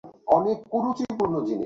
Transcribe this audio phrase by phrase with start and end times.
[0.03, 1.59] ওটা আরো বেশি ভয়ঙ্কর ছিল।